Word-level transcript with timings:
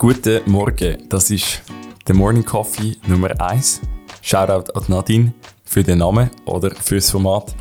Guten 0.00 0.42
Morgen, 0.46 1.08
das 1.08 1.28
ist 1.32 1.60
der 2.06 2.14
Morning 2.14 2.44
Coffee 2.44 2.96
Nummer 3.08 3.30
1. 3.40 3.80
Shoutout 4.22 4.70
an 4.74 4.84
Nadine 4.86 5.34
für 5.64 5.82
den 5.82 5.98
Namen 5.98 6.30
oder 6.44 6.70
für 6.70 6.94
das 6.94 7.10
Format, 7.10 7.52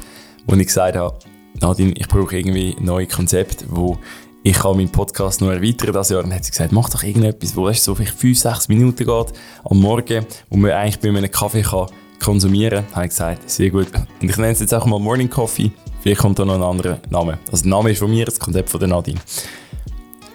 wo 0.46 0.56
ich 0.56 0.68
gesagt 0.68 0.98
habe, 0.98 1.18
Nadine, 1.60 1.94
ich 1.98 2.08
brauche 2.08 2.38
irgendwie 2.38 2.76
neue 2.80 3.08
Konzepte, 3.08 3.66
wo 3.70 3.98
ich 4.44 4.54
kann 4.54 4.78
meinen 4.78 4.92
Podcast 4.92 5.42
noch 5.42 5.50
erweitern 5.50 5.94
das 5.94 6.10
Jahr. 6.10 6.22
Dann 6.22 6.32
hat 6.32 6.46
sie 6.46 6.52
gesagt, 6.52 6.72
mach 6.72 6.92
doch 6.92 7.02
irgendetwas, 7.02 7.56
wo 7.56 7.70
es 7.70 7.84
so 7.84 7.96
vielleicht 7.96 8.14
5, 8.14 8.38
6 8.38 8.68
Minuten 8.68 9.04
geht 9.04 9.34
am 9.64 9.80
Morgen, 9.80 10.24
wo 10.52 10.58
man 10.58 10.72
eigentlich 10.74 11.00
bei 11.00 11.10
einem 11.10 11.32
Kaffee 11.32 11.64
kann 11.64 11.88
konsumieren 12.24 12.86
kann. 12.86 12.96
habe 12.98 13.06
ich 13.06 13.12
gesagt, 13.12 13.50
sehr 13.50 13.72
gut. 13.72 13.88
Und 14.22 14.30
ich 14.30 14.38
nenne 14.38 14.52
es 14.52 14.60
jetzt 14.60 14.76
auch 14.76 14.86
mal 14.86 15.00
Morning 15.00 15.30
Coffee. 15.30 15.72
Vielleicht 16.02 16.22
kommt 16.22 16.38
da 16.38 16.46
noch 16.46 16.56
ein 16.56 16.64
anderer 16.64 17.00
Name. 17.10 17.40
Also 17.52 17.64
der 17.64 17.72
Name 17.72 17.90
ist 17.90 18.00
von 18.00 18.12
mir, 18.12 18.26
das 18.26 18.40
Konzept 18.40 18.70
von 18.70 18.80
der 18.80 18.90
Nadine. 18.90 19.20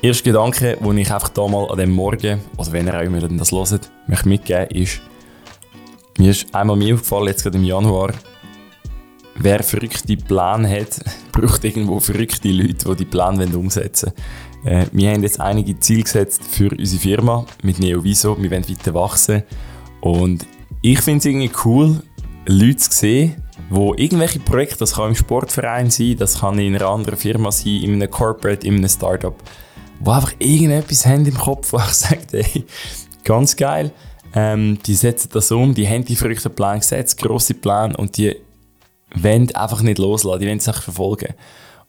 Erster 0.03 0.25
Gedanke, 0.25 0.77
den 0.83 0.99
ich 0.99 1.13
einfach 1.13 1.29
da 1.29 1.47
mal 1.47 1.71
an 1.71 1.79
dem 1.79 1.93
Morgen, 1.93 2.41
oder 2.57 2.73
wenn 2.73 2.89
ihr 2.89 2.99
auch 2.99 3.03
immer 3.03 3.21
das 3.21 3.53
hört, 3.53 3.89
möchte 4.09 4.29
mitgeben, 4.29 4.67
ist, 4.71 5.01
mir 6.19 6.31
ist 6.33 6.53
einmal 6.53 6.77
mir 6.77 6.95
aufgefallen, 6.95 7.29
jetzt 7.29 7.45
gerade 7.45 7.57
im 7.57 7.63
Januar, 7.63 8.13
wer 9.37 9.63
verrückte 9.63 10.17
Pläne 10.17 10.69
hat, 10.69 11.01
braucht 11.33 11.65
irgendwo 11.65 12.01
verrückte 12.01 12.49
Leute, 12.49 12.89
die 12.89 12.97
die 12.97 13.05
Pläne 13.05 13.47
umsetzen 13.57 14.11
wollen. 14.65 14.83
Äh, 14.83 14.87
wir 14.91 15.13
haben 15.13 15.23
jetzt 15.23 15.41
einige 15.41 15.79
Ziele 15.79 16.03
gesetzt 16.03 16.43
für 16.51 16.71
unsere 16.77 17.01
Firma 17.01 17.47
mit 17.63 17.79
NeoViso. 17.79 18.37
Wir 18.43 18.51
wollen 18.51 18.69
weiter 18.69 18.95
wachsen. 18.95 19.45
Und 20.01 20.47
ich 20.81 21.01
finde 21.01 21.19
es 21.21 21.27
irgendwie 21.27 21.53
cool, 21.65 22.03
Leute 22.47 22.77
zu 22.77 22.91
sehen, 22.91 23.37
wo 23.71 23.95
irgendwelche 23.95 24.41
Projekte, 24.41 24.79
das 24.79 24.95
kann 24.95 25.11
im 25.11 25.15
Sportverein 25.15 25.91
sein, 25.91 26.17
das 26.19 26.41
kann 26.41 26.59
in 26.59 26.75
einer 26.75 26.89
anderen 26.89 27.17
Firma 27.17 27.53
sein, 27.53 27.83
in 27.83 27.95
einem 27.95 28.11
Corporate, 28.11 28.67
in 28.67 28.79
einem 28.79 28.89
Startup, 28.89 29.37
wo 30.05 30.11
einfach 30.11 30.33
irgendetwas 30.39 31.07
haben 31.07 31.25
im 31.27 31.37
Kopf, 31.37 31.73
wo 31.73 31.79
ich 31.79 31.85
sage, 31.93 32.21
hey, 32.33 32.65
ganz 33.25 33.57
geil, 33.57 33.93
ähm, 34.35 34.79
die 34.85 34.95
setzen 34.95 35.31
das 35.33 35.51
um, 35.53 35.75
die 35.75 35.89
haben 35.89 36.05
die 36.05 36.17
verrückten 36.17 36.55
Pläne 36.55 36.79
gesetzt, 36.79 37.19
grosse 37.19 37.55
Pläne 37.55 37.97
und 37.97 38.17
die 38.17 38.37
wollen 39.15 39.55
einfach 39.55 39.83
nicht 39.83 39.99
loslassen, 39.99 40.41
die 40.41 40.49
wollen 40.49 40.61
sich 40.61 40.77
verfolgen. 40.77 41.35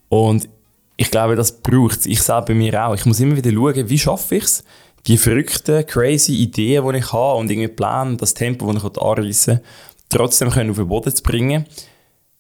Und 0.10 0.48
ich 0.98 1.10
glaube, 1.10 1.36
das 1.36 1.62
braucht 1.62 2.00
es. 2.00 2.06
Ich 2.06 2.22
selber 2.22 2.48
bei 2.48 2.54
mir 2.54 2.86
auch. 2.86 2.94
Ich 2.94 3.06
muss 3.06 3.20
immer 3.20 3.36
wieder 3.36 3.52
schauen, 3.52 3.90
wie 3.90 3.98
schaffe 3.98 4.36
ich 4.36 4.44
es, 4.44 4.64
die 5.08 5.18
verrückten, 5.18 5.86
crazy 5.88 6.34
Ideen, 6.34 6.88
die 6.88 7.00
ich 7.00 7.12
habe 7.12 7.40
und 7.40 7.50
irgendwie 7.50 7.70
Pläne, 7.70 8.18
das 8.18 8.34
Tempo, 8.34 8.72
das 8.72 8.84
ich 8.84 9.02
anreissen 9.02 9.62
trotzdem 10.10 10.52
können 10.52 10.70
auf 10.70 10.78
den 10.78 10.88
Boden 10.88 11.16
zu 11.16 11.24
bringen 11.24 11.66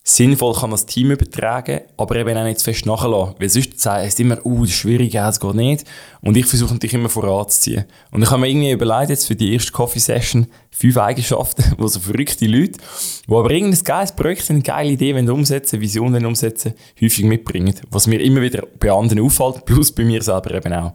sinnvoll 0.06 0.54
kann 0.54 0.72
das 0.72 0.86
Team 0.86 1.12
übertragen, 1.12 1.80
aber 1.96 2.18
eben 2.18 2.38
auch 2.38 2.44
nicht 2.44 2.60
zu 2.60 2.66
fest 2.66 2.86
nachlassen. 2.86 3.36
Weil 3.40 3.50
sonst 3.50 3.86
heißt 3.86 4.20
immer, 4.20 4.46
uh, 4.46 4.62
das 4.62 4.72
ist 4.72 4.76
schwierig, 4.76 5.16
es 5.16 5.40
geht 5.40 5.54
nicht. 5.56 5.86
Und 6.22 6.36
ich 6.36 6.46
versuche 6.46 6.74
natürlich 6.74 6.94
immer 6.94 7.08
voranzuziehen. 7.08 7.86
Und 8.12 8.22
ich 8.22 8.30
habe 8.30 8.42
mir 8.42 8.50
irgendwie 8.50 8.72
überlegt, 8.72 9.12
jetzt 9.12 9.26
für 9.26 9.36
die 9.36 9.54
erste 9.54 9.72
Coffee-Session, 9.72 10.48
fünf 10.72 10.98
Eigenschaften, 10.98 11.64
wo 11.78 11.88
so 11.88 12.02
verrückte 12.02 12.46
Leute, 12.48 12.80
die 13.28 13.34
aber 13.34 13.50
irgendein 13.50 13.84
geiles 13.84 14.12
Projekt, 14.12 14.50
eine 14.52 14.62
geile 14.62 14.92
Idee 14.92 15.16
wenn 15.16 15.30
umsetzen, 15.30 15.80
Visionen 15.80 16.26
umsetzen, 16.26 16.74
häufig 17.02 17.24
mitbringen. 17.24 17.76
Was 17.90 18.06
mir 18.06 18.22
immer 18.22 18.42
wieder 18.42 18.68
bei 18.80 18.92
anderen 18.92 19.22
auffällt, 19.22 19.64
plus 19.66 19.94
bei 19.94 20.04
mir 20.04 20.22
selber 20.22 20.54
eben 20.54 20.74
auch. 20.74 20.94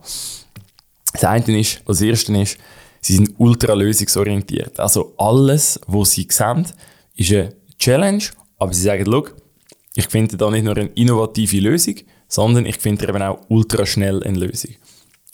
Das 1.15 1.25
eine 1.25 1.59
ist, 1.59 1.81
das 1.87 2.03
erste 2.03 2.37
ist, 2.37 2.59
sie 3.00 3.15
sind 3.15 3.31
ultra 3.39 3.72
lösungsorientiert. 3.72 4.78
Also 4.78 5.15
alles, 5.17 5.81
was 5.87 6.11
sie 6.11 6.28
sehen, 6.31 6.67
ist 7.17 7.33
eine 7.33 7.55
Challenge 7.78 8.22
aber 8.59 8.75
sie 8.75 8.83
sagen, 8.83 9.05
look, 9.05 9.37
ich 9.95 10.09
finde 10.09 10.37
da 10.37 10.51
nicht 10.51 10.64
nur 10.64 10.77
eine 10.77 10.91
innovative 10.91 11.61
Lösung, 11.61 11.97
sondern 12.28 12.67
ich 12.67 12.78
finde 12.78 13.09
eben 13.09 13.23
auch 13.23 13.41
ultra 13.48 13.87
schnell 13.87 14.23
eine 14.23 14.39
Lösung. 14.39 14.73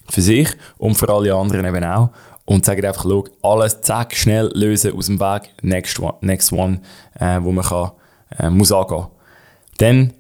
Für 0.09 0.23
sich 0.23 0.49
und 0.79 0.95
für 0.95 1.09
alle 1.09 1.35
anderen 1.35 1.65
eben 1.67 1.85
auch. 1.85 2.11
Und 2.47 2.65
sagen 2.65 2.85
einfach, 2.85 3.05
look, 3.05 3.31
alles 3.43 3.81
zack, 3.81 4.15
schnell 4.15 4.51
lösen 4.55 4.93
aus 4.93 5.07
dem 5.07 5.19
Weg, 5.19 5.51
next 5.63 5.99
one, 5.99 6.15
next 6.21 6.53
one 6.53 6.81
äh, 7.19 7.41
wo 7.41 7.53
man 7.53 7.65
kann, 7.65 7.93
äh, 8.39 8.51
muss 8.51 8.71
angehen. 8.71 9.07
Dann, 9.79 10.13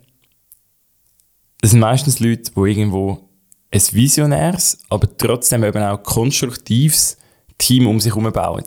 das 1.60 1.72
sind 1.72 1.80
meistens 1.80 2.20
Leute, 2.20 2.50
die 2.50 2.60
irgendwo 2.60 3.28
ein 3.70 3.82
visionäres, 3.92 4.78
aber 4.88 5.14
trotzdem 5.16 5.64
eben 5.64 5.82
auch 5.82 6.02
konstruktives 6.02 7.18
Team 7.58 7.86
um 7.86 8.00
sich 8.00 8.14
herum 8.14 8.32
bauen. 8.32 8.64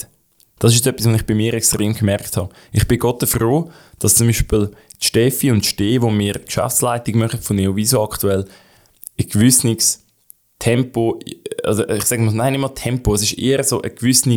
Das 0.59 0.73
ist 0.73 0.87
etwas, 0.87 1.07
was 1.07 1.15
ich 1.17 1.25
bei 1.25 1.35
mir 1.35 1.53
extrem 1.53 1.93
gemerkt 1.93 2.35
habe. 2.37 2.49
Ich 2.71 2.87
bin 2.87 2.97
Gott 2.97 3.27
froh, 3.27 3.69
dass 3.99 4.15
zum 4.15 4.27
Beispiel 4.27 4.71
die 4.99 5.05
Steffi 5.05 5.51
und 5.51 5.63
die 5.63 5.69
Ste, 5.69 6.01
wo 6.01 6.11
wir 6.11 6.33
Geschäftsleitung 6.33 7.19
machen 7.19 7.41
von 7.41 7.55
Neoviso 7.55 8.03
aktuell, 8.03 8.45
ein 9.19 9.29
gewisses 9.29 10.03
Tempo, 10.59 11.19
also 11.63 11.87
ich 11.87 12.03
sage 12.03 12.23
mal, 12.23 12.33
nein, 12.33 12.53
nicht 12.53 12.61
mal 12.61 12.69
Tempo, 12.69 13.13
es 13.13 13.21
ist 13.21 13.37
eher 13.37 13.63
so 13.63 13.81
ein 13.81 13.93
gewisser 13.93 14.31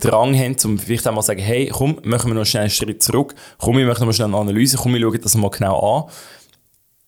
Drang 0.00 0.34
haben, 0.34 0.56
um 0.64 0.78
vielleicht 0.78 1.06
einmal 1.06 1.22
zu 1.22 1.28
sagen, 1.28 1.42
hey, 1.42 1.70
komm, 1.70 1.98
machen 2.02 2.30
wir 2.30 2.34
noch 2.34 2.46
schnell 2.46 2.62
einen 2.62 2.70
Schritt 2.70 3.02
zurück, 3.02 3.34
komm, 3.58 3.76
wir 3.76 3.86
machen 3.86 4.06
noch 4.06 4.14
schnell 4.14 4.28
eine 4.28 4.38
Analyse, 4.38 4.78
komm, 4.78 4.94
wir 4.94 5.00
schauen 5.00 5.20
das 5.20 5.34
mal 5.36 5.50
genau 5.50 5.98
an. 5.98 6.10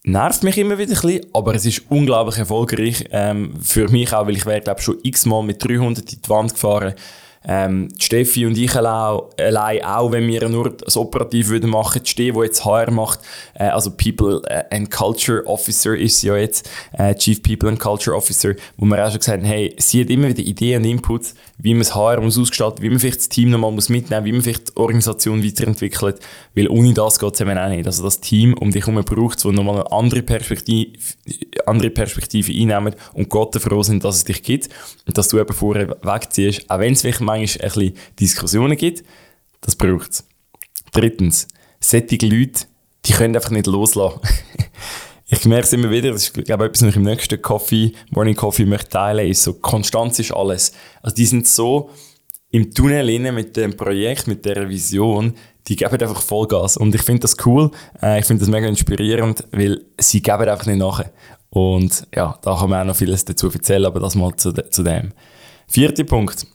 Nervt 0.05 0.43
mich 0.43 0.59
immer 0.59 0.77
wieder 0.77 0.91
ein 0.91 1.01
bisschen, 1.01 1.27
aber 1.33 1.55
es 1.55 1.65
ist 1.65 1.83
unglaublich 1.89 2.37
erfolgreich 2.37 3.05
ähm, 3.11 3.55
für 3.63 3.89
mich 3.89 4.13
auch, 4.13 4.27
weil 4.27 4.37
ich 4.37 4.45
wäre, 4.45 4.61
glaube 4.61 4.83
schon 4.83 4.99
x-mal 5.03 5.43
mit 5.43 5.65
300 5.65 6.13
in 6.13 6.21
die 6.21 6.29
Wand 6.29 6.53
gefahren 6.53 6.95
ähm, 7.47 7.89
Steffi 7.99 8.47
und 8.47 8.57
ich 8.57 8.75
allein, 8.77 9.85
auch, 9.85 10.13
wenn 10.13 10.27
wir 10.27 10.49
nur 10.49 10.71
das 10.71 10.97
Operativ 10.97 11.49
würden 11.49 11.71
machen, 11.71 12.03
die 12.05 12.11
Steffi, 12.11 12.33
die 12.33 12.41
jetzt 12.41 12.65
HR 12.65 12.91
macht, 12.91 13.21
äh, 13.55 13.65
also 13.65 13.91
People 13.91 14.43
äh, 14.47 14.65
and 14.75 14.91
Culture 14.91 15.47
Officer 15.47 15.97
ist 15.97 16.21
sie 16.21 16.29
ja 16.29 16.37
jetzt, 16.37 16.69
äh, 16.93 17.15
Chief 17.15 17.43
People 17.43 17.69
and 17.69 17.81
Culture 17.81 18.17
Officer, 18.17 18.55
wo 18.77 18.87
wir 18.87 19.05
auch 19.05 19.11
schon 19.11 19.19
gesagt 19.19 19.39
haben, 19.39 19.47
hey, 19.47 19.75
sie 19.79 20.03
hat 20.03 20.11
immer 20.11 20.29
wieder 20.29 20.43
Ideen 20.43 20.83
und 20.83 20.89
Inputs, 20.89 21.35
wie 21.59 21.75
man 21.75 21.81
das 21.81 21.95
HR 21.95 22.21
muss 22.21 22.39
ausgestalten, 22.39 22.83
wie 22.83 22.91
man 22.91 22.99
vielleicht 22.99 23.19
das 23.19 23.29
Team 23.29 23.51
nochmal 23.51 23.73
muss 23.73 23.89
mitnehmen, 23.89 24.25
wie 24.25 24.33
man 24.33 24.43
vielleicht 24.43 24.71
die 24.71 24.77
Organisation 24.77 25.45
weiterentwickelt, 25.45 26.19
weil 26.55 26.69
ohne 26.69 26.93
das 26.93 27.19
geht 27.19 27.35
es 27.35 27.41
eben 27.41 27.57
auch 27.57 27.69
nicht. 27.69 27.87
Also 27.87 28.03
das 28.03 28.21
Team 28.21 28.55
um 28.55 28.71
dich 28.71 28.87
herum 28.87 29.03
braucht 29.05 29.39
es, 29.39 29.45
wo 29.45 29.53
nochmal 29.53 29.77
eine 29.77 29.93
andere 29.93 30.23
Perspektive, 30.23 30.99
andere 31.67 31.91
Perspektive 31.91 32.53
einnehmen 32.53 32.95
und 33.15 33.29
Gott 33.29 33.55
froh 33.61 33.83
sind, 33.83 34.05
dass 34.05 34.17
es 34.17 34.25
dich 34.25 34.43
gibt 34.43 34.69
und 35.07 35.17
dass 35.17 35.29
du 35.29 35.39
eben 35.39 35.55
vorher 35.55 35.89
wegziehst, 36.03 36.69
auch 36.69 36.79
wenn 36.79 36.95
es 36.95 37.03
vielleicht 37.03 37.21
manchmal 37.39 37.65
ein 37.65 37.73
bisschen 37.73 37.97
Diskussionen 38.19 38.77
gibt, 38.77 39.05
das 39.61 39.77
braucht 39.77 40.11
es. 40.11 40.25
Drittens, 40.93 41.49
solche 41.81 42.27
Leute, 42.27 42.67
die 43.05 43.13
können 43.13 43.35
einfach 43.35 43.51
nicht 43.51 43.67
loslassen. 43.67 44.21
ich 45.27 45.45
merke 45.47 45.65
es 45.65 45.73
immer 45.73 45.91
wieder, 45.91 46.13
das 46.13 46.25
ist, 46.25 46.35
glaube 46.35 46.65
ich, 46.65 46.69
etwas, 46.69 46.83
was 46.83 46.89
ich 46.91 46.97
im 46.97 47.05
nächsten 47.05 47.41
Coffee, 47.41 47.93
Morning 48.11 48.37
Coffee 48.37 48.67
möchte 48.67 48.91
teilen, 48.91 49.29
ist 49.29 49.43
so, 49.43 49.55
Konstanz 49.55 50.19
ist 50.19 50.33
alles. 50.33 50.73
Also 51.01 51.17
die 51.17 51.27
sind 51.27 51.47
so 51.47 51.91
im 52.51 52.71
Tunnel 52.73 53.33
mit 53.33 53.57
dem 53.57 53.75
Projekt, 53.77 54.27
mit 54.27 54.45
der 54.45 54.69
Vision, 54.69 55.35
die 55.69 55.77
geben 55.77 56.01
einfach 56.01 56.21
Vollgas. 56.21 56.77
Und 56.77 56.95
ich 56.95 57.03
finde 57.03 57.21
das 57.21 57.37
cool, 57.47 57.71
äh, 58.03 58.21
ich 58.21 58.27
finde 58.27 58.41
das 58.41 58.51
mega 58.51 58.67
inspirierend, 58.67 59.45
weil 59.53 59.81
sie 59.99 60.21
geben 60.21 60.49
einfach 60.49 60.67
nicht 60.67 60.79
nach. 60.79 61.03
Und 61.49 62.07
ja, 62.15 62.39
da 62.43 62.57
kann 62.57 62.71
man 62.71 62.83
auch 62.83 62.87
noch 62.87 62.97
vieles 62.97 63.25
dazu 63.25 63.51
erzählen, 63.51 63.87
aber 63.87 64.01
das 64.01 64.15
mal 64.15 64.35
zu, 64.37 64.53
de 64.53 64.69
zu 64.71 64.83
dem. 64.83 65.13
Vierter 65.67 66.05
Punkt 66.05 66.47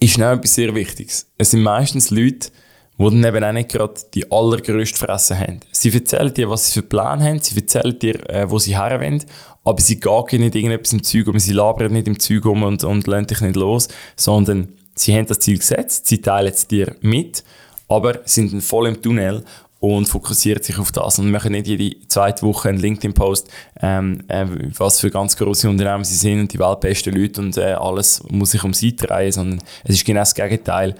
ist 0.00 0.12
schnell 0.12 0.36
etwas 0.36 0.54
sehr 0.54 0.74
Wichtiges. 0.74 1.26
Es 1.38 1.50
sind 1.50 1.62
meistens 1.62 2.10
Leute, 2.10 2.50
die 2.98 3.04
eben 3.04 3.44
auch 3.44 3.52
nicht 3.52 3.70
gerade 3.70 3.94
die 4.12 4.30
allergrößte 4.30 4.98
Fresse 4.98 5.38
haben. 5.38 5.60
Sie 5.70 5.92
erzählen 5.92 6.34
dir, 6.34 6.50
was 6.50 6.66
sie 6.66 6.80
für 6.80 6.86
Pläne 6.86 7.24
haben, 7.24 7.40
sie 7.40 7.56
erzählen 7.56 7.98
dir, 7.98 8.28
äh, 8.28 8.50
wo 8.50 8.58
sie 8.58 8.76
herwollen, 8.76 9.24
aber 9.64 9.80
sie 9.80 10.00
gehen 10.00 10.40
nicht 10.40 10.54
irgendetwas 10.54 10.92
im 10.92 11.02
Zeug 11.02 11.28
um, 11.28 11.38
sie 11.38 11.52
labern 11.52 11.92
nicht 11.92 12.08
im 12.08 12.18
Zeug 12.18 12.44
um 12.46 12.62
und, 12.64 12.82
und 12.84 13.06
lassen 13.06 13.26
dich 13.26 13.40
nicht 13.40 13.56
los, 13.56 13.88
sondern 14.16 14.72
sie 14.94 15.14
haben 15.14 15.26
das 15.26 15.38
Ziel 15.38 15.58
gesetzt, 15.58 16.06
sie 16.06 16.20
teilen 16.20 16.52
es 16.52 16.66
dir 16.66 16.96
mit, 17.00 17.44
aber 17.88 18.20
sind 18.24 18.52
dann 18.52 18.60
voll 18.60 18.88
im 18.88 19.00
Tunnel 19.00 19.44
und 19.80 20.06
fokussiert 20.06 20.64
sich 20.64 20.78
auf 20.78 20.90
das 20.92 21.18
und 21.18 21.30
machen 21.30 21.52
nicht 21.52 21.66
jede 21.66 21.96
zweite 22.08 22.42
Woche 22.42 22.68
einen 22.68 22.78
LinkedIn-Post, 22.78 23.48
ähm, 23.80 24.24
äh, 24.28 24.46
was 24.76 25.00
für 25.00 25.10
ganz 25.10 25.36
große 25.36 25.68
Unternehmen 25.68 26.04
sie 26.04 26.16
sind 26.16 26.40
und 26.40 26.52
die 26.52 26.58
weltbesten 26.58 27.14
Leute 27.14 27.40
und 27.40 27.56
äh, 27.56 27.74
alles 27.74 28.22
muss 28.28 28.50
sich 28.52 28.64
um 28.64 28.74
sie 28.74 28.96
drehen, 28.96 29.32
sondern 29.32 29.62
es 29.84 29.96
ist 29.96 30.04
genau 30.04 30.20
das 30.20 30.34
Gegenteil. 30.34 30.94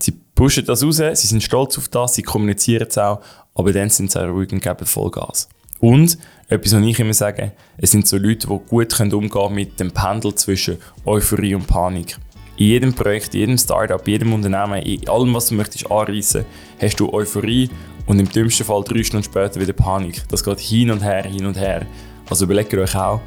Sie 0.00 0.12
pushen 0.34 0.64
das 0.64 0.82
raus, 0.82 0.96
sie 0.96 1.26
sind 1.26 1.42
stolz 1.42 1.76
auf 1.76 1.88
das, 1.88 2.14
sie 2.14 2.22
kommunizieren 2.22 2.86
es 2.88 2.96
auch, 2.96 3.20
aber 3.54 3.72
dann 3.72 3.90
sind 3.90 4.10
sie 4.10 4.20
auch 4.20 4.28
ruhig 4.28 4.50
und 4.52 4.62
geben 4.62 4.86
Vollgas. 4.86 5.48
Und, 5.82 6.16
etwas, 6.48 6.74
was 6.74 6.82
ich 6.82 7.00
immer 7.00 7.12
sage, 7.12 7.52
es 7.76 7.90
sind 7.90 8.06
so 8.06 8.16
Leute, 8.16 8.46
die 8.46 8.58
gut 8.68 8.94
können 8.94 9.12
umgehen 9.12 9.54
mit 9.54 9.80
dem 9.80 9.90
Pendel 9.90 10.34
zwischen 10.34 10.78
Euphorie 11.04 11.56
und 11.56 11.66
Panik. 11.66 12.16
In 12.56 12.66
jedem 12.66 12.94
Projekt, 12.94 13.34
in 13.34 13.40
jedem 13.40 13.58
Startup, 13.58 14.06
in 14.06 14.12
jedem 14.12 14.32
Unternehmen, 14.32 14.80
in 14.82 15.08
allem, 15.08 15.34
was 15.34 15.48
du 15.48 15.54
möchtest 15.54 15.90
anreißen, 15.90 16.44
hast 16.80 17.00
du 17.00 17.12
Euphorie 17.12 17.68
und 18.06 18.18
im 18.18 18.28
dümmsten 18.28 18.66
Fall 18.66 18.82
drei 18.84 19.02
Stunden 19.02 19.24
später 19.24 19.60
wieder 19.60 19.72
Panik. 19.72 20.22
Das 20.28 20.44
geht 20.44 20.60
hin 20.60 20.90
und 20.90 21.02
her, 21.02 21.24
hin 21.24 21.46
und 21.46 21.56
her. 21.56 21.86
Also 22.28 22.44
überlegt 22.44 22.74
euch 22.74 22.94
auch, 22.96 23.20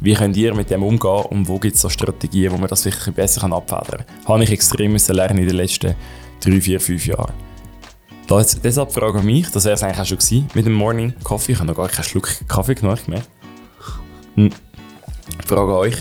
wie 0.00 0.14
könnt 0.14 0.36
ihr 0.36 0.54
mit 0.54 0.70
dem 0.70 0.82
umgehen 0.82 1.24
und 1.30 1.48
wo 1.48 1.58
gibt 1.58 1.76
es 1.76 1.82
da 1.82 1.90
Strategien, 1.90 2.52
wo 2.52 2.56
man 2.56 2.68
das 2.68 2.84
wirklich 2.84 3.14
besser 3.14 3.50
abfedern 3.50 4.04
kann. 4.06 4.28
Habe 4.28 4.44
ich 4.44 4.50
extrem 4.50 4.96
lernen 4.96 5.38
in 5.38 5.48
den 5.48 5.56
letzten 5.56 5.94
drei, 6.40 6.60
vier, 6.60 6.80
fünf 6.80 7.06
Jahren. 7.06 7.32
Da 8.26 8.40
jetzt, 8.40 8.64
deshalb 8.64 8.92
frage 8.92 9.18
ich 9.18 9.24
mich, 9.24 9.50
das 9.50 9.64
wäre 9.64 9.74
es 9.74 9.82
eigentlich 9.82 10.00
auch 10.00 10.06
schon 10.06 10.18
gewesen, 10.18 10.48
mit 10.54 10.66
dem 10.66 10.74
Morning 10.74 11.14
Coffee. 11.22 11.52
Ich 11.52 11.58
habe 11.58 11.68
noch 11.68 11.76
gar 11.76 11.88
keinen 11.88 12.04
Schluck 12.04 12.28
Kaffee 12.48 12.74
genommen, 12.74 12.98
gemerkt. 13.04 13.28
Hm. 14.34 14.50
Ich 15.40 15.46
frage 15.46 15.76
euch, 15.76 15.96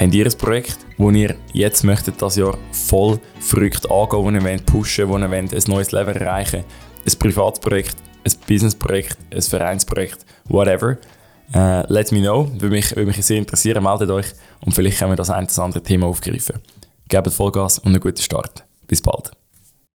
Habt 0.00 0.14
ihr 0.14 0.24
ein 0.24 0.38
Projekt, 0.38 0.78
wo 0.96 1.10
ihr 1.10 1.36
jetzt 1.52 1.84
möchtet 1.84 2.22
das 2.22 2.36
Jahr 2.36 2.56
voll 2.72 3.20
verrückt 3.38 3.90
angehen, 3.90 4.24
wo 4.24 4.30
ihr 4.30 4.42
wollt 4.42 4.64
pushen 4.64 5.08
wo 5.10 5.18
ihr 5.18 5.28
ein 5.28 5.50
neues 5.66 5.92
Level 5.92 6.16
erreichen 6.16 6.64
Ein 7.06 7.18
Privatprojekt, 7.18 7.96
ein 8.24 8.32
Businessprojekt, 8.46 9.16
ein 9.32 9.42
Vereinsprojekt, 9.42 10.24
whatever. 10.48 10.98
Uh, 11.52 11.82
let 11.88 12.12
me 12.12 12.20
know, 12.20 12.48
würde 12.52 12.68
mich, 12.68 12.94
würde 12.94 13.06
mich 13.06 13.26
sehr 13.26 13.38
interessieren, 13.38 13.82
meldet 13.82 14.08
euch 14.10 14.26
und 14.64 14.72
vielleicht 14.72 14.98
können 14.98 15.10
wir 15.10 15.16
das 15.16 15.30
ein 15.30 15.46
oder 15.46 15.62
andere 15.64 15.82
Thema 15.82 16.06
aufgreifen. 16.06 16.60
Gebt 17.08 17.32
Vollgas 17.32 17.80
und 17.80 17.88
einen 17.88 18.00
guten 18.00 18.22
Start. 18.22 18.64
Bis 18.86 19.02
bald. 19.02 19.32